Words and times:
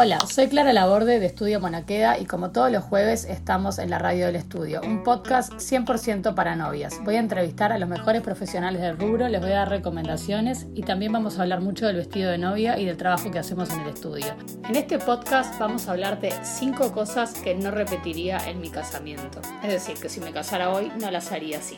Hola, 0.00 0.20
soy 0.32 0.46
Clara 0.46 0.72
Laborde 0.72 1.18
de 1.18 1.26
Estudio 1.26 1.58
Monaqueda 1.58 2.20
y 2.20 2.24
como 2.24 2.52
todos 2.52 2.70
los 2.70 2.84
jueves 2.84 3.24
estamos 3.24 3.80
en 3.80 3.90
la 3.90 3.98
radio 3.98 4.26
del 4.26 4.36
estudio, 4.36 4.80
un 4.80 5.02
podcast 5.02 5.54
100% 5.54 6.36
para 6.36 6.54
novias. 6.54 7.00
Voy 7.02 7.16
a 7.16 7.18
entrevistar 7.18 7.72
a 7.72 7.78
los 7.78 7.88
mejores 7.88 8.22
profesionales 8.22 8.80
del 8.80 8.96
rubro, 8.96 9.26
les 9.26 9.40
voy 9.40 9.50
a 9.50 9.56
dar 9.56 9.70
recomendaciones 9.70 10.68
y 10.72 10.82
también 10.82 11.10
vamos 11.10 11.36
a 11.36 11.42
hablar 11.42 11.62
mucho 11.62 11.84
del 11.88 11.96
vestido 11.96 12.30
de 12.30 12.38
novia 12.38 12.78
y 12.78 12.84
del 12.84 12.96
trabajo 12.96 13.32
que 13.32 13.40
hacemos 13.40 13.70
en 13.70 13.80
el 13.80 13.88
estudio. 13.88 14.36
En 14.68 14.76
este 14.76 15.00
podcast 15.00 15.58
vamos 15.58 15.88
a 15.88 15.90
hablar 15.90 16.20
de 16.20 16.32
5 16.44 16.92
cosas 16.92 17.32
que 17.32 17.56
no 17.56 17.72
repetiría 17.72 18.38
en 18.48 18.60
mi 18.60 18.70
casamiento. 18.70 19.40
Es 19.64 19.72
decir, 19.72 19.96
que 20.00 20.08
si 20.08 20.20
me 20.20 20.30
casara 20.30 20.70
hoy 20.70 20.92
no 21.00 21.10
las 21.10 21.32
haría 21.32 21.58
así. 21.58 21.76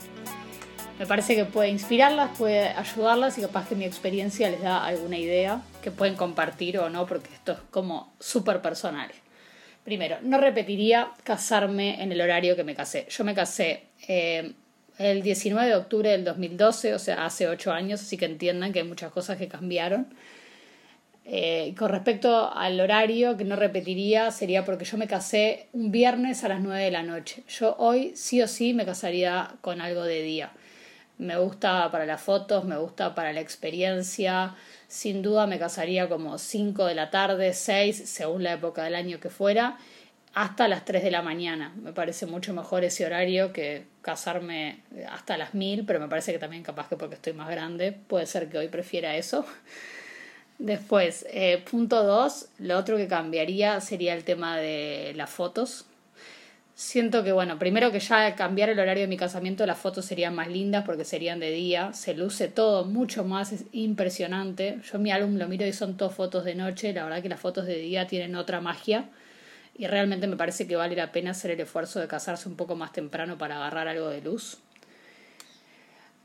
Me 1.00 1.06
parece 1.06 1.34
que 1.34 1.46
puede 1.46 1.70
inspirarlas, 1.70 2.36
puede 2.36 2.60
ayudarlas 2.60 3.38
y 3.38 3.40
capaz 3.40 3.66
que 3.66 3.74
mi 3.74 3.86
experiencia 3.86 4.50
les 4.50 4.60
da 4.60 4.84
alguna 4.84 5.16
idea 5.16 5.62
que 5.82 5.90
pueden 5.90 6.14
compartir 6.14 6.76
o 6.76 6.90
no, 6.90 7.06
porque 7.06 7.32
esto 7.32 7.52
es 7.52 7.58
como 7.70 8.12
súper 8.20 8.60
personal. 8.60 9.10
Primero, 9.82 10.18
no 10.20 10.36
repetiría 10.36 11.08
casarme 11.24 12.02
en 12.02 12.12
el 12.12 12.20
horario 12.20 12.54
que 12.54 12.64
me 12.64 12.74
casé. 12.74 13.06
Yo 13.08 13.24
me 13.24 13.34
casé 13.34 13.84
eh, 14.08 14.52
el 14.98 15.22
19 15.22 15.70
de 15.70 15.74
octubre 15.74 16.10
del 16.10 16.22
2012, 16.22 16.92
o 16.92 16.98
sea, 16.98 17.24
hace 17.24 17.48
8 17.48 17.72
años, 17.72 18.02
así 18.02 18.18
que 18.18 18.26
entiendan 18.26 18.70
que 18.70 18.80
hay 18.80 18.86
muchas 18.86 19.10
cosas 19.10 19.38
que 19.38 19.48
cambiaron. 19.48 20.06
Eh, 21.24 21.74
con 21.78 21.88
respecto 21.88 22.52
al 22.52 22.78
horario 22.78 23.38
que 23.38 23.44
no 23.44 23.56
repetiría, 23.56 24.30
sería 24.32 24.66
porque 24.66 24.84
yo 24.84 24.98
me 24.98 25.06
casé 25.06 25.68
un 25.72 25.92
viernes 25.92 26.44
a 26.44 26.48
las 26.48 26.60
9 26.60 26.84
de 26.84 26.90
la 26.90 27.02
noche. 27.02 27.42
Yo 27.48 27.74
hoy 27.78 28.12
sí 28.16 28.42
o 28.42 28.46
sí 28.46 28.74
me 28.74 28.84
casaría 28.84 29.54
con 29.62 29.80
algo 29.80 30.04
de 30.04 30.20
día. 30.20 30.52
Me 31.20 31.36
gusta 31.36 31.90
para 31.90 32.06
las 32.06 32.22
fotos, 32.22 32.64
me 32.64 32.78
gusta 32.78 33.14
para 33.14 33.34
la 33.34 33.40
experiencia. 33.40 34.54
Sin 34.88 35.20
duda 35.20 35.46
me 35.46 35.58
casaría 35.58 36.08
como 36.08 36.38
5 36.38 36.86
de 36.86 36.94
la 36.94 37.10
tarde, 37.10 37.52
6, 37.52 38.04
según 38.06 38.42
la 38.42 38.54
época 38.54 38.84
del 38.84 38.94
año 38.94 39.20
que 39.20 39.28
fuera, 39.28 39.76
hasta 40.32 40.66
las 40.66 40.86
3 40.86 41.02
de 41.02 41.10
la 41.10 41.20
mañana. 41.20 41.74
Me 41.76 41.92
parece 41.92 42.24
mucho 42.24 42.54
mejor 42.54 42.84
ese 42.84 43.04
horario 43.04 43.52
que 43.52 43.84
casarme 44.00 44.80
hasta 45.10 45.36
las 45.36 45.52
1000, 45.52 45.84
pero 45.84 46.00
me 46.00 46.08
parece 46.08 46.32
que 46.32 46.38
también 46.38 46.62
capaz 46.62 46.88
que 46.88 46.96
porque 46.96 47.16
estoy 47.16 47.34
más 47.34 47.50
grande, 47.50 47.92
puede 47.92 48.24
ser 48.24 48.48
que 48.48 48.56
hoy 48.56 48.68
prefiera 48.68 49.14
eso. 49.14 49.44
Después, 50.58 51.26
eh, 51.30 51.62
punto 51.70 52.02
2, 52.02 52.48
lo 52.60 52.78
otro 52.78 52.96
que 52.96 53.08
cambiaría 53.08 53.78
sería 53.82 54.14
el 54.14 54.24
tema 54.24 54.56
de 54.56 55.12
las 55.16 55.28
fotos 55.28 55.84
Siento 56.80 57.22
que, 57.22 57.32
bueno, 57.32 57.58
primero 57.58 57.92
que 57.92 58.00
ya 58.00 58.34
cambiar 58.34 58.70
el 58.70 58.80
horario 58.80 59.02
de 59.02 59.06
mi 59.06 59.18
casamiento 59.18 59.66
las 59.66 59.76
fotos 59.76 60.06
serían 60.06 60.34
más 60.34 60.48
lindas 60.48 60.82
porque 60.86 61.04
serían 61.04 61.38
de 61.38 61.50
día, 61.50 61.92
se 61.92 62.14
luce 62.14 62.48
todo 62.48 62.86
mucho 62.86 63.22
más, 63.22 63.52
es 63.52 63.64
impresionante. 63.72 64.80
Yo 64.90 64.98
mi 64.98 65.10
álbum 65.10 65.36
lo 65.36 65.46
miro 65.46 65.66
y 65.66 65.74
son 65.74 65.98
todas 65.98 66.14
fotos 66.14 66.42
de 66.46 66.54
noche, 66.54 66.94
la 66.94 67.04
verdad 67.04 67.20
que 67.20 67.28
las 67.28 67.38
fotos 67.38 67.66
de 67.66 67.76
día 67.76 68.06
tienen 68.06 68.34
otra 68.34 68.62
magia 68.62 69.10
y 69.76 69.88
realmente 69.88 70.26
me 70.26 70.38
parece 70.38 70.66
que 70.66 70.74
vale 70.74 70.96
la 70.96 71.12
pena 71.12 71.32
hacer 71.32 71.50
el 71.50 71.60
esfuerzo 71.60 72.00
de 72.00 72.08
casarse 72.08 72.48
un 72.48 72.56
poco 72.56 72.76
más 72.76 72.94
temprano 72.94 73.36
para 73.36 73.56
agarrar 73.56 73.86
algo 73.86 74.08
de 74.08 74.22
luz. 74.22 74.56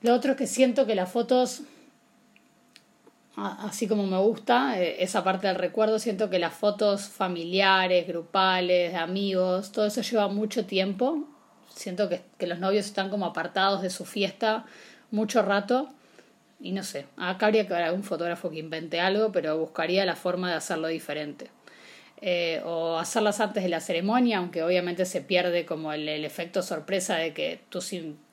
Lo 0.04 0.14
otro 0.14 0.32
es 0.32 0.38
que 0.38 0.48
siento 0.48 0.86
que 0.86 0.96
las 0.96 1.12
fotos 1.12 1.64
así 3.38 3.88
como 3.88 4.06
me 4.06 4.18
gusta 4.18 4.80
eh, 4.80 5.04
esa 5.04 5.24
parte 5.24 5.48
del 5.48 5.58
recuerdo, 5.58 6.00
siento 6.00 6.30
que 6.30 6.40
las 6.40 6.54
fotos 6.54 7.10
familiares, 7.10 8.08
grupales, 8.08 8.94
de 8.94 8.98
amigos, 8.98 9.72
todo 9.72 9.86
eso 9.86 10.02
lleva 10.02 10.28
mucho 10.28 10.66
tiempo. 10.66 11.28
Siento 11.74 12.08
que, 12.08 12.22
que 12.38 12.48
los 12.48 12.60
novios 12.60 12.86
están 12.86 13.10
como 13.10 13.26
apartados 13.26 13.82
de 13.82 13.90
su 13.90 14.06
fiesta 14.06 14.66
mucho 15.12 15.42
rato. 15.42 15.90
Y 16.60 16.72
no 16.72 16.84
sé, 16.84 17.06
acá 17.18 17.48
habría 17.48 17.68
que 17.68 17.74
haber 17.74 17.86
algún 17.86 18.04
fotógrafo 18.04 18.50
que 18.50 18.60
invente 18.60 19.02
algo, 19.02 19.32
pero 19.32 19.58
buscaría 19.58 20.06
la 20.06 20.16
forma 20.16 20.50
de 20.50 20.56
hacerlo 20.56 20.88
diferente. 20.88 21.50
Eh, 22.22 22.62
o 22.64 22.98
hacerlas 22.98 23.42
antes 23.42 23.62
de 23.62 23.70
la 23.70 23.82
ceremonia, 23.82 24.38
aunque 24.38 24.64
obviamente 24.64 25.06
se 25.06 25.22
pierde 25.22 25.66
como 25.66 25.92
el, 25.92 26.08
el 26.08 26.24
efecto 26.24 26.62
sorpresa 26.62 27.18
de 27.18 27.34
que 27.34 27.60
tu, 27.70 27.80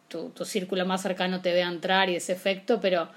tu, 0.09 0.31
tu 0.31 0.45
círculo 0.45 0.87
más 0.87 1.03
cercano 1.03 1.43
te 1.43 1.53
vea 1.53 1.69
entrar 1.69 2.09
y 2.09 2.17
ese 2.17 2.33
efecto, 2.33 2.81
pero 2.81 3.09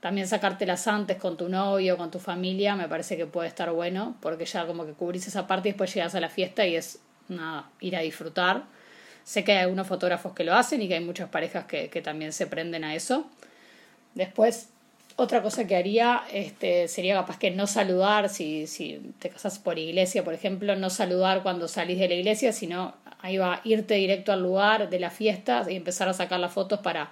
también 0.00 0.28
sacártelas 0.28 0.86
antes 0.86 1.16
con 1.16 1.36
tu 1.36 1.48
novio, 1.48 1.96
con 1.96 2.10
tu 2.10 2.18
familia, 2.18 2.76
me 2.76 2.88
parece 2.88 3.16
que 3.16 3.26
puede 3.26 3.48
estar 3.48 3.70
bueno, 3.72 4.16
porque 4.20 4.44
ya 4.44 4.66
como 4.66 4.86
que 4.86 4.92
cubrís 4.92 5.26
esa 5.26 5.46
parte 5.46 5.68
y 5.68 5.72
después 5.72 5.92
llegas 5.92 6.14
a 6.14 6.20
la 6.20 6.28
fiesta 6.28 6.66
y 6.66 6.76
es 6.76 7.00
nada, 7.28 7.70
ir 7.80 7.96
a 7.96 8.00
disfrutar. 8.00 8.64
Sé 9.24 9.44
que 9.44 9.52
hay 9.52 9.58
algunos 9.58 9.86
fotógrafos 9.86 10.32
que 10.32 10.44
lo 10.44 10.54
hacen 10.54 10.80
y 10.80 10.88
que 10.88 10.94
hay 10.94 11.04
muchas 11.04 11.28
parejas 11.28 11.66
que, 11.66 11.90
que 11.90 12.00
también 12.00 12.32
se 12.32 12.46
prenden 12.46 12.84
a 12.84 12.94
eso. 12.94 13.26
Después, 14.14 14.70
otra 15.16 15.42
cosa 15.42 15.66
que 15.66 15.74
haría 15.74 16.22
este, 16.32 16.86
sería 16.86 17.14
capaz 17.14 17.38
que 17.38 17.50
no 17.50 17.66
saludar, 17.66 18.28
si, 18.28 18.68
si 18.68 19.12
te 19.18 19.30
casas 19.30 19.58
por 19.58 19.78
iglesia, 19.78 20.22
por 20.22 20.32
ejemplo, 20.32 20.76
no 20.76 20.90
saludar 20.90 21.42
cuando 21.42 21.66
salís 21.66 21.98
de 21.98 22.08
la 22.08 22.14
iglesia, 22.14 22.52
sino 22.52 22.94
ahí 23.20 23.36
va 23.36 23.60
irte 23.64 23.94
directo 23.94 24.32
al 24.32 24.44
lugar 24.44 24.88
de 24.88 25.00
la 25.00 25.10
fiesta 25.10 25.66
y 25.68 25.74
empezar 25.74 26.08
a 26.08 26.14
sacar 26.14 26.38
las 26.38 26.52
fotos 26.52 26.78
para 26.80 27.10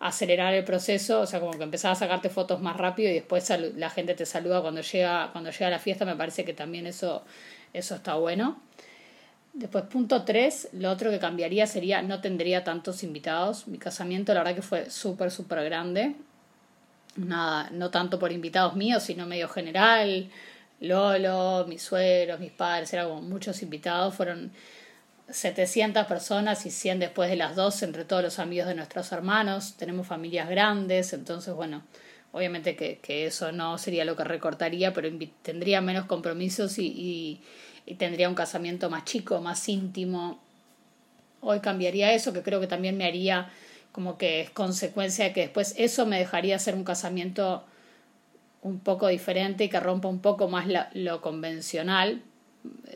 acelerar 0.00 0.54
el 0.54 0.64
proceso, 0.64 1.20
o 1.20 1.26
sea, 1.26 1.40
como 1.40 1.52
que 1.52 1.64
empezar 1.64 1.92
a 1.92 1.94
sacarte 1.94 2.28
fotos 2.28 2.60
más 2.60 2.76
rápido 2.76 3.10
y 3.10 3.14
después 3.14 3.52
la 3.76 3.90
gente 3.90 4.14
te 4.14 4.26
saluda 4.26 4.60
cuando 4.62 4.80
llega, 4.80 5.30
cuando 5.32 5.50
llega 5.50 5.66
a 5.66 5.70
la 5.70 5.78
fiesta, 5.78 6.04
me 6.04 6.14
parece 6.14 6.44
que 6.44 6.52
también 6.52 6.86
eso, 6.86 7.24
eso 7.72 7.96
está 7.96 8.14
bueno. 8.14 8.60
Después, 9.52 9.84
punto 9.84 10.24
tres, 10.24 10.68
lo 10.72 10.90
otro 10.90 11.10
que 11.10 11.18
cambiaría 11.18 11.66
sería 11.66 12.00
no 12.02 12.20
tendría 12.20 12.62
tantos 12.62 13.02
invitados. 13.02 13.66
Mi 13.66 13.78
casamiento, 13.78 14.32
la 14.32 14.40
verdad 14.40 14.54
que 14.54 14.62
fue 14.62 14.88
súper, 14.88 15.32
súper 15.32 15.64
grande. 15.64 16.14
Nada, 17.16 17.68
no 17.72 17.90
tanto 17.90 18.20
por 18.20 18.30
invitados 18.30 18.76
míos, 18.76 19.02
sino 19.02 19.26
medio 19.26 19.48
general. 19.48 20.30
Lolo, 20.80 21.66
mis 21.66 21.82
suegros, 21.82 22.38
mis 22.38 22.52
padres, 22.52 22.92
eran 22.92 23.08
como 23.08 23.22
muchos 23.22 23.60
invitados. 23.62 24.14
Fueron 24.14 24.52
700 25.30 26.06
personas 26.06 26.64
y 26.66 26.70
100 26.70 27.00
después 27.00 27.28
de 27.28 27.36
las 27.36 27.54
dos 27.54 27.82
entre 27.82 28.04
todos 28.04 28.22
los 28.22 28.38
amigos 28.38 28.68
de 28.68 28.74
nuestros 28.74 29.12
hermanos. 29.12 29.74
Tenemos 29.76 30.06
familias 30.06 30.48
grandes, 30.48 31.12
entonces, 31.12 31.54
bueno, 31.54 31.82
obviamente 32.32 32.76
que, 32.76 32.98
que 32.98 33.26
eso 33.26 33.52
no 33.52 33.78
sería 33.78 34.04
lo 34.04 34.16
que 34.16 34.24
recortaría, 34.24 34.92
pero 34.92 35.10
tendría 35.42 35.80
menos 35.80 36.06
compromisos 36.06 36.78
y, 36.78 36.86
y, 36.86 37.40
y, 37.86 37.94
tendría 37.96 38.28
un 38.28 38.34
casamiento 38.34 38.88
más 38.90 39.04
chico, 39.04 39.40
más 39.40 39.68
íntimo. 39.68 40.40
Hoy 41.40 41.60
cambiaría 41.60 42.12
eso, 42.12 42.32
que 42.32 42.42
creo 42.42 42.60
que 42.60 42.66
también 42.66 42.96
me 42.96 43.04
haría 43.04 43.50
como 43.92 44.16
que 44.18 44.40
es 44.42 44.50
consecuencia 44.50 45.26
de 45.26 45.32
que 45.32 45.40
después 45.42 45.74
eso 45.76 46.06
me 46.06 46.18
dejaría 46.18 46.56
hacer 46.56 46.74
un 46.74 46.84
casamiento 46.84 47.64
un 48.62 48.80
poco 48.80 49.08
diferente 49.08 49.64
y 49.64 49.68
que 49.68 49.80
rompa 49.80 50.08
un 50.08 50.20
poco 50.20 50.48
más 50.48 50.66
lo 50.94 51.20
convencional, 51.20 52.22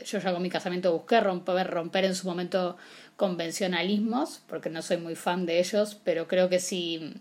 yo 0.05 0.19
ya 0.19 0.33
con 0.33 0.43
mi 0.43 0.50
casamiento 0.50 0.93
busqué 0.93 1.21
romper, 1.21 1.69
romper 1.69 2.05
en 2.05 2.15
su 2.15 2.27
momento 2.27 2.77
convencionalismos, 3.16 4.43
porque 4.49 4.71
no 4.71 4.83
soy 4.83 4.97
muy 4.97 5.15
fan 5.15 5.47
de 5.47 5.59
ellos, 5.60 5.99
pero 6.03 6.27
creo 6.27 6.49
que 6.49 6.59
si, 6.59 7.15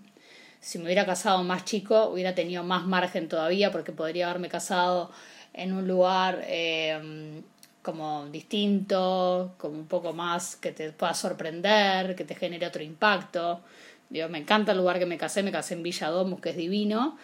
si 0.59 0.77
me 0.79 0.85
hubiera 0.85 1.05
casado 1.05 1.43
más 1.43 1.65
chico, 1.65 2.07
hubiera 2.09 2.35
tenido 2.35 2.63
más 2.63 2.85
margen 2.85 3.27
todavía, 3.27 3.71
porque 3.71 3.91
podría 3.91 4.29
haberme 4.29 4.49
casado 4.49 5.11
en 5.53 5.73
un 5.73 5.87
lugar 5.87 6.43
eh, 6.47 7.41
como 7.81 8.27
distinto, 8.27 9.55
como 9.57 9.77
un 9.77 9.87
poco 9.87 10.13
más 10.13 10.55
que 10.55 10.71
te 10.71 10.91
pueda 10.91 11.13
sorprender, 11.13 12.15
que 12.15 12.23
te 12.23 12.35
genere 12.35 12.67
otro 12.67 12.83
impacto. 12.83 13.61
Digo, 14.09 14.27
me 14.29 14.39
encanta 14.39 14.73
el 14.73 14.77
lugar 14.77 14.99
que 14.99 15.05
me 15.05 15.17
casé, 15.17 15.43
me 15.43 15.51
casé 15.51 15.73
en 15.73 15.83
Villa 15.83 16.09
Domus, 16.09 16.41
que 16.41 16.51
es 16.51 16.57
divino, 16.57 17.17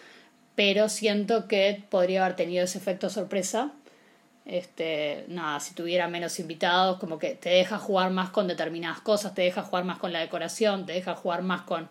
pero 0.54 0.88
siento 0.88 1.46
que 1.46 1.84
podría 1.88 2.24
haber 2.24 2.36
tenido 2.36 2.64
ese 2.64 2.78
efecto 2.78 3.10
sorpresa 3.10 3.72
este, 4.48 5.26
nada, 5.28 5.60
si 5.60 5.74
tuviera 5.74 6.08
menos 6.08 6.40
invitados, 6.40 6.98
como 6.98 7.18
que 7.18 7.34
te 7.34 7.50
deja 7.50 7.78
jugar 7.78 8.10
más 8.10 8.30
con 8.30 8.48
determinadas 8.48 9.00
cosas, 9.00 9.34
te 9.34 9.42
deja 9.42 9.62
jugar 9.62 9.84
más 9.84 9.98
con 9.98 10.10
la 10.10 10.20
decoración, 10.20 10.86
te 10.86 10.94
deja 10.94 11.14
jugar 11.14 11.42
más 11.42 11.62
con, 11.62 11.86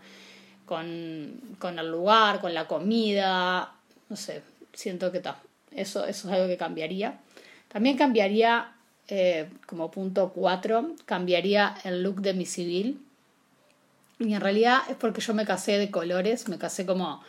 con, 0.65 1.39
con 1.59 1.77
el 1.77 1.91
lugar, 1.91 2.41
con 2.41 2.55
la 2.55 2.67
comida, 2.67 3.71
no 4.09 4.15
sé, 4.15 4.41
siento 4.73 5.11
que 5.11 5.17
está. 5.17 5.39
Eso, 5.71 6.05
eso 6.05 6.27
es 6.27 6.33
algo 6.33 6.47
que 6.47 6.57
cambiaría. 6.57 7.19
También 7.67 7.95
cambiaría, 7.95 8.73
eh, 9.07 9.49
como 9.67 9.91
punto 9.91 10.31
4, 10.33 10.95
cambiaría 11.05 11.77
el 11.83 12.01
look 12.01 12.21
de 12.21 12.33
mi 12.33 12.47
civil. 12.47 12.99
Y 14.17 14.33
en 14.33 14.41
realidad 14.41 14.81
es 14.89 14.95
porque 14.95 15.21
yo 15.21 15.35
me 15.35 15.45
casé 15.45 15.77
de 15.77 15.91
colores, 15.91 16.47
me 16.47 16.57
casé 16.57 16.87
como 16.87 17.21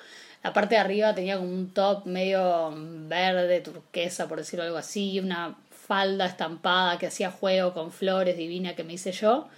la 0.42 0.52
parte 0.52 0.76
de 0.76 0.80
arriba 0.80 1.14
tenía 1.14 1.36
como 1.36 1.50
un 1.50 1.70
top 1.72 2.06
medio 2.06 2.72
verde, 2.74 3.60
turquesa, 3.60 4.28
por 4.28 4.38
decirlo 4.38 4.64
algo 4.64 4.76
así, 4.76 5.18
una 5.18 5.56
falda 5.70 6.26
estampada 6.26 6.98
que 6.98 7.06
hacía 7.06 7.30
juego 7.30 7.74
con 7.74 7.90
flores 7.90 8.36
divina 8.36 8.76
que 8.76 8.84
me 8.84 8.92
hice 8.92 9.12
yo. 9.12 9.48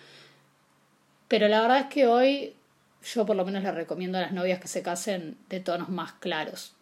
Pero 1.29 1.49
la 1.49 1.61
verdad 1.61 1.81
es 1.81 1.87
que 1.87 2.07
hoy 2.07 2.55
yo 3.03 3.27
por 3.27 3.37
lo 3.37 3.45
menos 3.45 3.63
le 3.63 3.73
recomiendo 3.73 4.19
a 4.19 4.23
las 4.23 4.33
novias 4.33 4.61
que 4.61 4.69
se 4.69 4.83
casen 4.83 5.37
de 5.49 5.61
tonos 5.61 5.89
más 5.89 6.13
claros. 6.13 6.73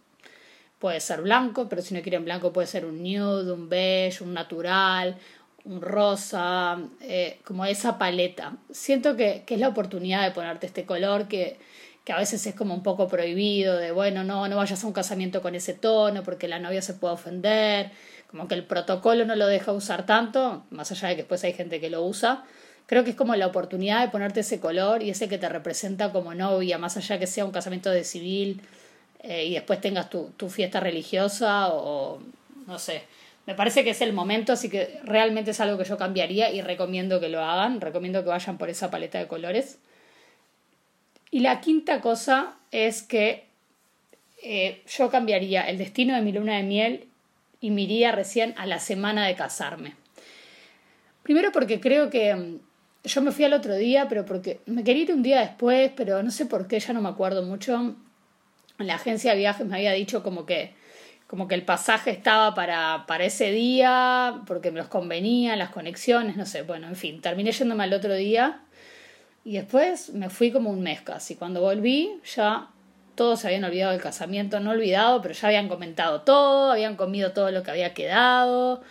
Puede 0.78 1.00
ser 1.00 1.22
blanco, 1.22 1.68
pero 1.68 1.82
si 1.82 1.94
no 1.94 2.02
quieren 2.02 2.24
blanco 2.24 2.52
puede 2.52 2.68
ser 2.68 2.84
un 2.84 3.02
nude, 3.02 3.52
un 3.52 3.68
beige, 3.68 4.22
un 4.22 4.32
natural, 4.32 5.16
un 5.64 5.80
rosa, 5.80 6.78
eh, 7.00 7.40
como 7.44 7.64
esa 7.64 7.98
paleta. 7.98 8.56
Siento 8.70 9.16
que, 9.16 9.42
que, 9.44 9.54
es 9.54 9.60
la 9.60 9.68
oportunidad 9.68 10.22
de 10.22 10.30
ponerte 10.30 10.66
este 10.66 10.84
color 10.84 11.26
que, 11.26 11.58
que 12.08 12.14
a 12.14 12.16
veces 12.16 12.46
es 12.46 12.54
como 12.54 12.72
un 12.72 12.82
poco 12.82 13.06
prohibido, 13.06 13.76
de 13.76 13.92
bueno, 13.92 14.24
no, 14.24 14.48
no 14.48 14.56
vayas 14.56 14.82
a 14.82 14.86
un 14.86 14.94
casamiento 14.94 15.42
con 15.42 15.54
ese 15.54 15.74
tono 15.74 16.22
porque 16.22 16.48
la 16.48 16.58
novia 16.58 16.80
se 16.80 16.94
puede 16.94 17.12
ofender, 17.12 17.90
como 18.30 18.48
que 18.48 18.54
el 18.54 18.64
protocolo 18.64 19.26
no 19.26 19.36
lo 19.36 19.46
deja 19.46 19.72
usar 19.72 20.06
tanto, 20.06 20.64
más 20.70 20.90
allá 20.90 21.08
de 21.08 21.16
que 21.16 21.22
después 21.24 21.44
hay 21.44 21.52
gente 21.52 21.80
que 21.80 21.90
lo 21.90 22.02
usa. 22.02 22.44
Creo 22.86 23.04
que 23.04 23.10
es 23.10 23.16
como 23.16 23.36
la 23.36 23.46
oportunidad 23.46 24.00
de 24.00 24.08
ponerte 24.08 24.40
ese 24.40 24.58
color 24.58 25.02
y 25.02 25.10
ese 25.10 25.28
que 25.28 25.36
te 25.36 25.50
representa 25.50 26.10
como 26.10 26.32
novia, 26.32 26.78
más 26.78 26.96
allá 26.96 27.18
que 27.18 27.26
sea 27.26 27.44
un 27.44 27.52
casamiento 27.52 27.90
de 27.90 28.04
civil 28.04 28.62
eh, 29.22 29.44
y 29.44 29.52
después 29.52 29.78
tengas 29.78 30.08
tu, 30.08 30.30
tu 30.38 30.48
fiesta 30.48 30.80
religiosa 30.80 31.68
o 31.74 32.22
no 32.66 32.78
sé. 32.78 33.02
Me 33.44 33.54
parece 33.54 33.84
que 33.84 33.90
es 33.90 34.00
el 34.00 34.14
momento, 34.14 34.54
así 34.54 34.70
que 34.70 34.98
realmente 35.04 35.50
es 35.50 35.60
algo 35.60 35.76
que 35.76 35.84
yo 35.84 35.98
cambiaría 35.98 36.50
y 36.52 36.62
recomiendo 36.62 37.20
que 37.20 37.28
lo 37.28 37.44
hagan, 37.44 37.82
recomiendo 37.82 38.22
que 38.22 38.30
vayan 38.30 38.56
por 38.56 38.70
esa 38.70 38.90
paleta 38.90 39.18
de 39.18 39.28
colores. 39.28 39.78
Y 41.30 41.40
la 41.40 41.60
quinta 41.60 42.00
cosa 42.00 42.56
es 42.70 43.02
que 43.02 43.46
eh, 44.42 44.82
yo 44.86 45.10
cambiaría 45.10 45.62
el 45.62 45.78
destino 45.78 46.14
de 46.14 46.22
mi 46.22 46.32
luna 46.32 46.56
de 46.56 46.62
miel 46.62 47.08
y 47.60 47.70
me 47.70 47.82
iría 47.82 48.12
recién 48.12 48.54
a 48.56 48.66
la 48.66 48.78
semana 48.78 49.26
de 49.26 49.34
casarme. 49.34 49.94
Primero 51.22 51.52
porque 51.52 51.80
creo 51.80 52.08
que 52.08 52.34
mm, 52.34 52.60
yo 53.04 53.22
me 53.22 53.32
fui 53.32 53.44
al 53.44 53.52
otro 53.52 53.74
día, 53.74 54.06
pero 54.08 54.24
porque 54.24 54.60
me 54.66 54.84
quería 54.84 55.02
ir 55.04 55.12
un 55.12 55.22
día 55.22 55.40
después, 55.40 55.90
pero 55.96 56.22
no 56.22 56.30
sé 56.30 56.46
por 56.46 56.68
qué, 56.68 56.80
ya 56.80 56.92
no 56.92 57.02
me 57.02 57.08
acuerdo 57.08 57.42
mucho. 57.42 57.96
La 58.78 58.94
agencia 58.94 59.32
de 59.32 59.38
viajes 59.38 59.66
me 59.66 59.76
había 59.76 59.92
dicho 59.92 60.22
como 60.22 60.46
que, 60.46 60.74
como 61.26 61.48
que 61.48 61.56
el 61.56 61.64
pasaje 61.64 62.10
estaba 62.10 62.54
para, 62.54 63.04
para 63.06 63.24
ese 63.24 63.50
día, 63.50 64.42
porque 64.46 64.70
me 64.70 64.78
los 64.78 64.88
convenía, 64.88 65.56
las 65.56 65.70
conexiones, 65.70 66.36
no 66.36 66.46
sé. 66.46 66.62
Bueno, 66.62 66.86
en 66.88 66.96
fin, 66.96 67.20
terminé 67.20 67.50
yéndome 67.50 67.84
al 67.84 67.92
otro 67.92 68.14
día 68.14 68.62
y 69.48 69.54
después 69.54 70.10
me 70.10 70.28
fui 70.28 70.52
como 70.52 70.68
un 70.68 70.82
mes 70.82 71.00
casi. 71.00 71.34
Cuando 71.34 71.62
volví 71.62 72.20
ya 72.36 72.68
todos 73.14 73.40
se 73.40 73.46
habían 73.46 73.64
olvidado 73.64 73.92
del 73.92 74.02
casamiento, 74.02 74.60
no 74.60 74.72
olvidado, 74.72 75.22
pero 75.22 75.32
ya 75.32 75.48
habían 75.48 75.68
comentado 75.70 76.20
todo, 76.20 76.72
habían 76.72 76.96
comido 76.96 77.32
todo 77.32 77.50
lo 77.50 77.62
que 77.62 77.70
había 77.70 77.94
quedado. 77.94 78.82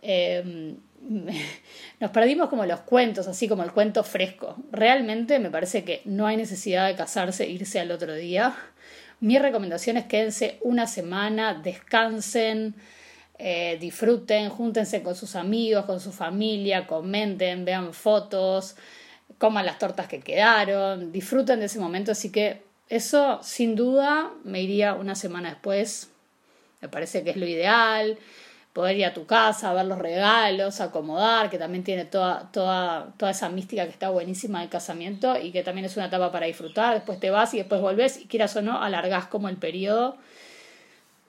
Em, 0.00 0.78
nos 2.00 2.10
perdimos 2.12 2.48
como 2.48 2.64
los 2.64 2.80
cuentos, 2.80 3.28
así 3.28 3.46
como 3.46 3.62
el 3.62 3.72
cuento 3.72 4.02
fresco. 4.02 4.56
Realmente 4.72 5.38
me 5.38 5.50
parece 5.50 5.84
que 5.84 6.00
no 6.06 6.26
hay 6.26 6.38
necesidad 6.38 6.86
de 6.86 6.96
casarse 6.96 7.44
e 7.44 7.50
irse 7.50 7.78
al 7.78 7.90
otro 7.90 8.14
día. 8.14 8.56
Mi 9.20 9.38
recomendación 9.38 9.98
es 9.98 10.06
quédense 10.06 10.56
una 10.62 10.86
semana, 10.86 11.52
descansen, 11.52 12.74
eh, 13.38 13.76
disfruten, 13.78 14.48
júntense 14.48 15.02
con 15.02 15.14
sus 15.14 15.36
amigos, 15.36 15.84
con 15.84 16.00
su 16.00 16.10
familia, 16.10 16.86
comenten, 16.86 17.66
vean 17.66 17.92
fotos, 17.92 18.76
coman 19.38 19.66
las 19.66 19.78
tortas 19.78 20.08
que 20.08 20.20
quedaron, 20.20 21.12
disfruten 21.12 21.60
de 21.60 21.66
ese 21.66 21.78
momento, 21.78 22.12
así 22.12 22.30
que 22.30 22.62
eso 22.88 23.40
sin 23.42 23.76
duda 23.76 24.30
me 24.44 24.60
iría 24.60 24.94
una 24.94 25.14
semana 25.14 25.50
después, 25.50 26.10
me 26.80 26.88
parece 26.88 27.22
que 27.22 27.30
es 27.30 27.36
lo 27.36 27.46
ideal, 27.46 28.18
poder 28.72 28.96
ir 28.96 29.04
a 29.04 29.14
tu 29.14 29.26
casa, 29.26 29.72
ver 29.72 29.86
los 29.86 29.98
regalos, 29.98 30.80
acomodar, 30.80 31.50
que 31.50 31.58
también 31.58 31.84
tiene 31.84 32.04
toda, 32.04 32.50
toda, 32.52 33.12
toda 33.16 33.32
esa 33.32 33.48
mística 33.48 33.84
que 33.84 33.90
está 33.90 34.10
buenísima 34.10 34.60
del 34.60 34.68
casamiento 34.68 35.38
y 35.38 35.50
que 35.50 35.62
también 35.62 35.84
es 35.84 35.96
una 35.96 36.06
etapa 36.06 36.30
para 36.30 36.46
disfrutar, 36.46 36.94
después 36.94 37.18
te 37.18 37.30
vas 37.30 37.52
y 37.54 37.58
después 37.58 37.80
volvés 37.80 38.20
y 38.20 38.26
quieras 38.26 38.54
o 38.56 38.62
no, 38.62 38.80
alargás 38.82 39.26
como 39.26 39.48
el 39.48 39.56
periodo. 39.56 40.16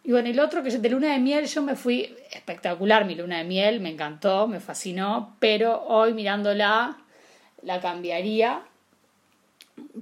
Y 0.04 0.12
bueno, 0.12 0.30
el 0.30 0.40
otro 0.40 0.64
que 0.64 0.70
de 0.72 0.90
luna 0.90 1.14
de 1.14 1.20
miel, 1.20 1.46
yo 1.46 1.62
me 1.62 1.76
fui 1.76 2.16
espectacular 2.32 3.06
mi 3.06 3.16
luna 3.16 3.38
de 3.38 3.44
miel, 3.44 3.80
me 3.82 3.90
encantó, 3.90 4.48
me 4.48 4.60
fascinó, 4.60 5.36
pero 5.40 5.84
hoy 5.84 6.14
mirándola 6.14 6.98
la 7.64 7.80
cambiaría 7.80 8.64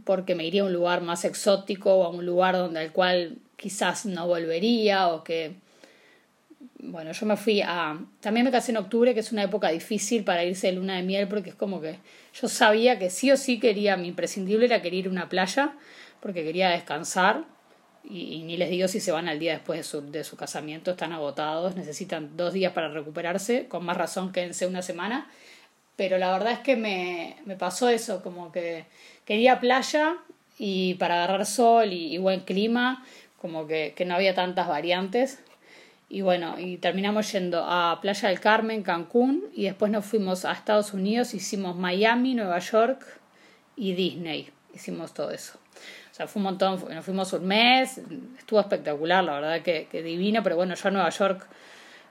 porque 0.04 0.36
me 0.36 0.46
iría 0.46 0.64
a 0.64 0.66
un 0.66 0.74
lugar 0.74 1.02
más 1.02 1.26
exótico 1.26 1.96
o 1.96 2.04
a 2.04 2.10
un 2.10 2.26
lugar 2.26 2.56
donde 2.56 2.80
al 2.80 2.92
cual 2.92 3.38
quizás 3.56 4.06
no 4.06 4.28
volvería 4.28 5.10
o 5.10 5.24
que 5.24 5.56
bueno, 6.82 7.12
yo 7.12 7.26
me 7.26 7.36
fui 7.36 7.62
a 7.62 8.00
también 8.22 8.46
me 8.46 8.52
casé 8.52 8.72
en 8.72 8.78
octubre, 8.78 9.14
que 9.14 9.20
es 9.20 9.32
una 9.32 9.44
época 9.44 9.70
difícil 9.70 10.24
para 10.24 10.44
irse 10.46 10.68
de 10.68 10.74
luna 10.74 10.96
de 10.96 11.04
miel 11.04 11.28
porque 11.28 11.50
es 11.50 11.56
como 11.56 11.82
que 11.82 11.98
yo 12.34 12.48
sabía 12.48 12.98
que 13.00 13.10
sí 13.10 13.32
o 13.32 13.38
sí 13.38 13.60
quería 13.60 13.98
mi 13.98 14.08
imprescindible 14.08 14.66
era 14.66 14.82
querer 14.82 15.00
ir 15.00 15.08
a 15.08 15.12
una 15.12 15.30
playa 15.30 15.74
porque 16.22 16.44
quería 16.44 16.70
descansar 16.70 17.44
y, 18.04 18.44
ni 18.44 18.58
les 18.58 18.70
digo 18.70 18.88
si 18.88 19.02
se 19.02 19.12
van 19.12 19.28
al 19.28 19.40
día 19.40 19.54
después 19.54 19.80
de 19.80 19.84
su, 19.84 20.10
de 20.10 20.24
su 20.24 20.38
casamiento, 20.38 20.92
están 20.92 21.12
agotados, 21.12 21.76
necesitan 21.76 22.38
dos 22.38 22.54
días 22.54 22.72
para 22.72 22.88
recuperarse, 22.90 23.68
con 23.68 23.86
más 23.86 23.98
razón 23.98 24.32
quédense 24.32 24.66
una 24.66 24.82
semana 24.82 25.30
pero 26.00 26.18
la 26.18 26.32
verdad 26.32 26.54
es 26.54 26.60
que 26.60 26.78
me, 26.78 27.36
me 27.44 27.58
pasó 27.58 27.90
eso, 27.90 28.24
como 28.24 28.54
que 28.54 28.86
quería 29.26 29.60
playa 29.60 30.16
y 30.58 30.94
para 30.94 31.16
agarrar 31.16 31.46
sol 31.46 31.92
y, 31.92 32.18
buen 32.18 32.40
clima, 32.40 33.04
como 33.42 33.68
que, 33.68 33.92
que, 33.98 34.06
no 34.06 34.16
había 34.16 34.34
tantas 34.34 34.70
variantes. 34.70 35.44
Y 36.08 36.22
bueno, 36.22 36.58
y 36.58 36.78
terminamos 36.78 37.30
yendo 37.34 37.66
a 37.68 38.00
Playa 38.00 38.30
del 38.30 38.40
Carmen, 38.40 38.82
Cancún, 38.82 39.44
y 39.54 39.66
después 39.66 39.92
nos 39.92 40.06
fuimos 40.06 40.46
a 40.46 40.54
Estados 40.54 40.94
Unidos, 40.94 41.34
hicimos 41.34 41.76
Miami, 41.76 42.34
Nueva 42.34 42.60
York 42.60 43.06
y 43.76 43.92
Disney. 43.92 44.50
Hicimos 44.74 45.14
todo 45.14 45.32
eso. 45.32 45.60
O 46.12 46.16
sea, 46.16 46.28
fue 46.28 46.40
un 46.40 46.46
montón, 46.46 46.82
nos 46.96 47.04
fuimos 47.04 47.34
un 47.34 47.46
mes, 47.46 48.00
estuvo 48.38 48.62
espectacular, 48.62 49.22
la 49.26 49.34
verdad 49.34 49.62
que, 49.64 49.90
que 49.92 50.02
divino, 50.02 50.44
pero 50.44 50.56
bueno, 50.56 50.76
yo 50.76 50.88
a 50.88 50.92
Nueva 50.92 51.10
York 51.10 51.46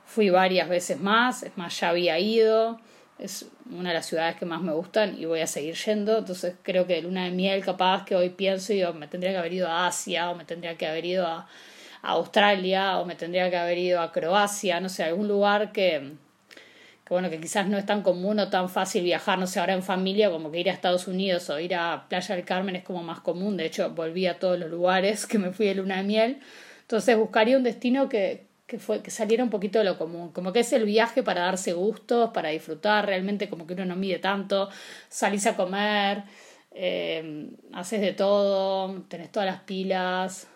fui 0.05 0.29
varias 0.29 0.69
veces 0.69 1.01
más, 1.01 1.43
es 1.43 1.57
más, 1.57 1.81
ya 1.81 1.89
había 1.89 2.19
ido 2.19 2.79
es 3.19 3.47
una 3.71 3.91
de 3.91 3.95
las 3.95 4.07
ciudades 4.07 4.37
que 4.37 4.47
más 4.47 4.63
me 4.63 4.73
gustan 4.73 5.17
y 5.19 5.25
voy 5.25 5.41
a 5.41 5.47
seguir 5.47 5.75
yendo. 5.75 6.19
Entonces 6.19 6.55
creo 6.63 6.87
que 6.87 6.95
de 6.95 7.03
luna 7.03 7.25
de 7.25 7.31
miel 7.31 7.65
capaz 7.65 8.05
que 8.05 8.15
hoy 8.15 8.31
pienso 8.31 8.73
y 8.73 8.85
me 8.95 9.09
tendría 9.09 9.33
que 9.33 9.39
haber 9.39 9.53
ido 9.53 9.69
a 9.69 9.87
Asia 9.87 10.31
o 10.31 10.35
me 10.35 10.45
tendría 10.45 10.77
que 10.77 10.87
haber 10.87 11.05
ido 11.05 11.27
a, 11.27 11.49
Australia 12.01 12.99
o 13.01 13.05
me 13.05 13.17
tendría 13.17 13.51
que 13.51 13.57
haber 13.57 13.77
ido 13.77 14.01
a 14.01 14.13
Croacia, 14.13 14.79
no 14.79 14.89
sé, 14.89 15.03
algún 15.03 15.27
lugar 15.27 15.73
que, 15.73 16.13
que 17.05 17.09
bueno, 17.09 17.29
que 17.29 17.41
quizás 17.41 17.67
no 17.67 17.77
es 17.77 17.85
tan 17.85 18.03
común 18.03 18.39
o 18.39 18.49
tan 18.51 18.69
fácil 18.69 19.03
viajar, 19.03 19.37
no 19.37 19.49
sé, 19.49 19.59
ahora 19.59 19.75
en 19.75 19.83
familia, 19.83 20.31
como 20.31 20.53
que 20.53 20.61
ir 20.61 20.71
a 20.71 20.73
Estados 20.73 21.09
Unidos 21.09 21.51
o 21.51 21.59
ir 21.59 21.75
a 21.75 22.07
Playa 22.09 22.37
del 22.37 22.45
Carmen 22.45 22.77
es 22.77 22.85
como 22.85 23.03
más 23.03 23.19
común, 23.19 23.57
de 23.57 23.67
hecho 23.67 23.91
volví 23.91 24.27
a 24.27 24.39
todos 24.39 24.61
los 24.61 24.71
lugares 24.71 25.27
que 25.27 25.39
me 25.39 25.51
fui 25.51 25.67
de 25.67 25.75
luna 25.75 25.97
de 25.97 26.05
miel, 26.05 26.41
entonces 26.83 27.17
buscaría 27.17 27.57
un 27.57 27.65
destino 27.65 28.09
que, 28.09 28.48
que 28.69 28.79
fue 28.79 29.03
que 29.03 29.11
saliera 29.11 29.43
un 29.43 29.49
poquito 29.49 29.79
de 29.79 29.87
lo 29.87 29.97
común, 29.97 30.31
como 30.31 30.53
que 30.53 30.61
es 30.61 30.73
el 30.75 30.85
viaje 30.85 31.23
para 31.23 31.41
darse 31.41 31.73
gustos, 31.73 32.31
para 32.35 32.51
disfrutar, 32.51 33.07
realmente 33.07 33.49
como 33.49 33.67
que 33.67 33.73
uno 33.73 33.87
no 33.87 33.97
mide 33.97 34.19
tanto, 34.19 34.69
salís 35.09 35.47
a 35.47 35.57
comer, 35.57 36.25
eh, 36.73 37.49
haces 37.73 38.03
de 38.03 38.13
todo, 38.13 39.03
tenés 39.09 39.33
todas 39.33 39.49
las 39.49 39.63
pilas, 39.63 40.49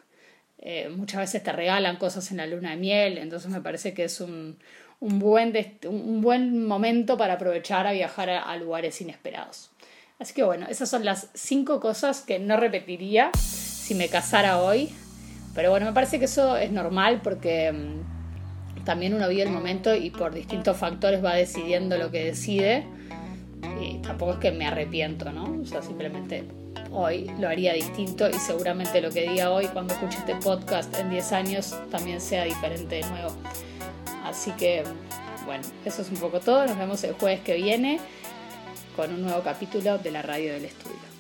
eh, 0.59 0.91
muchas 0.91 1.21
veces 1.21 1.43
te 1.43 1.53
regalan 1.53 1.97
cosas 1.97 2.31
en 2.31 2.37
la 2.37 2.47
luna 2.47 2.73
de 2.73 2.77
miel, 2.77 3.17
entonces 3.17 3.51
me 3.51 3.63
parece 3.63 3.95
que 3.95 4.05
es 4.05 4.21
un, 4.21 4.59
un, 5.01 5.19
buen, 5.19 5.55
un 5.89 6.21
buen 6.21 6.67
momento 6.67 7.17
para 7.17 7.35
aprovechar 7.35 7.87
a 7.87 7.93
viajar 7.93 8.29
a, 8.29 8.55
lugares 8.57 9.01
inesperados. 9.01 9.71
Así 10.19 10.35
que 10.35 10.43
bueno, 10.43 10.67
esas 10.69 10.91
son 10.91 11.07
las 11.07 11.31
cinco 11.33 11.81
cosas 11.81 12.21
que 12.21 12.39
no 12.39 12.59
repetiría 12.59 13.31
si 13.35 13.95
me 13.95 14.09
casara 14.09 14.61
hoy 14.61 14.95
pero 15.55 15.71
bueno, 15.71 15.87
me 15.87 15.93
parece 15.93 16.19
que 16.19 16.25
eso 16.25 16.57
es 16.57 16.71
normal 16.71 17.21
porque 17.23 17.73
mm, 17.73 18.85
también 18.85 19.15
uno 19.15 19.29
vive 19.29 19.43
el 19.43 19.51
momento 19.51 19.95
y 19.95 20.11
por 20.11 20.33
distintos 20.33 20.77
factores 20.77 21.25
va 21.25 21.35
decidiendo 21.35 21.97
lo 21.99 22.11
que 22.11 22.25
decide. 22.25 22.87
Y 23.81 23.99
tampoco 23.99 24.33
es 24.33 24.39
que 24.39 24.53
me 24.53 24.67
arrepiento, 24.67 25.31
¿no? 25.33 25.61
O 25.63 25.67
sea, 25.67 25.83
simplemente 25.83 26.45
hoy 26.91 27.31
lo 27.39 27.49
haría 27.49 27.75
distinto 27.75 28.29
y 28.29 28.35
seguramente 28.35 29.01
lo 29.01 29.11
que 29.11 29.29
diga 29.29 29.51
hoy 29.51 29.67
cuando 29.67 29.95
escuche 29.95 30.19
este 30.19 30.37
podcast 30.37 30.97
en 30.99 31.11
10 31.11 31.33
años 31.33 31.77
también 31.91 32.21
sea 32.21 32.45
diferente 32.45 32.97
de 32.97 33.03
nuevo. 33.09 33.35
Así 34.25 34.51
que, 34.53 34.85
bueno, 35.47 35.65
eso 35.85 36.03
es 36.03 36.11
un 36.11 36.17
poco 36.17 36.41
todo. 36.41 36.67
Nos 36.67 36.79
vemos 36.79 37.03
el 37.05 37.15
jueves 37.15 37.41
que 37.41 37.55
viene 37.55 38.01
con 38.97 39.13
un 39.13 39.23
nuevo 39.23 39.43
capítulo 39.43 39.99
de 39.99 40.11
la 40.11 40.23
radio 40.23 40.53
del 40.53 40.65
estudio. 40.65 41.12